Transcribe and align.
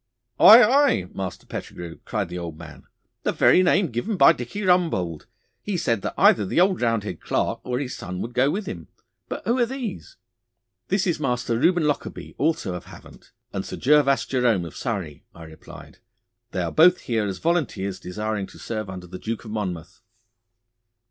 'Aye, 0.39 0.63
aye, 0.63 1.07
Master 1.13 1.45
Pettigrue,' 1.45 1.99
cried 2.05 2.27
the 2.27 2.37
old 2.39 2.57
man. 2.57 2.87
'The 3.21 3.33
very 3.33 3.61
name 3.61 3.91
given 3.91 4.17
by 4.17 4.33
Dicky 4.33 4.63
Rumbold. 4.63 5.27
He 5.61 5.77
said 5.77 6.01
that 6.01 6.15
either 6.17 6.43
the 6.43 6.59
old 6.59 6.81
Roundhead 6.81 7.21
Clarke 7.21 7.59
or 7.63 7.77
his 7.77 7.95
son 7.95 8.19
would 8.19 8.33
go 8.33 8.49
with 8.49 8.65
him. 8.65 8.87
But 9.29 9.45
who 9.45 9.59
are 9.59 9.65
these?' 9.67 10.15
'This 10.87 11.05
is 11.05 11.19
Master 11.19 11.59
Reuben 11.59 11.83
Lockarby, 11.83 12.33
also 12.39 12.73
of 12.73 12.85
Havant, 12.85 13.31
and 13.53 13.63
Sir 13.63 13.77
Gervas 13.77 14.25
Jerome 14.25 14.65
of 14.65 14.75
Surrey,' 14.75 15.23
I 15.35 15.43
replied. 15.43 15.99
'They 16.49 16.63
are 16.63 16.71
both 16.71 17.01
here 17.01 17.27
as 17.27 17.37
volunteers 17.37 17.99
desiring 17.99 18.47
to 18.47 18.57
serve 18.57 18.89
under 18.89 19.05
the 19.05 19.19
Duke 19.19 19.45
of 19.45 19.51
Monmouth. 19.51 20.01